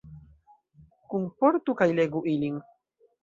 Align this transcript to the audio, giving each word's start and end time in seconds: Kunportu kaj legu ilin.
Kunportu 1.13 1.77
kaj 1.83 1.89
legu 1.99 2.25
ilin. 2.35 2.57